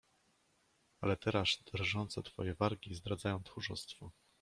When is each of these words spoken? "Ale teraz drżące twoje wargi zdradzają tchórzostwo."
"Ale 1.01 1.17
teraz 1.17 1.63
drżące 1.73 2.23
twoje 2.23 2.53
wargi 2.55 2.95
zdradzają 2.95 3.43
tchórzostwo." 3.43 4.11